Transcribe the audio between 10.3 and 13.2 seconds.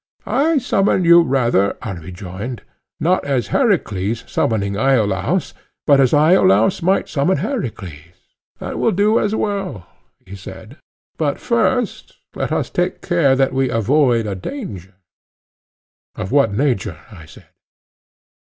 said. But first let us take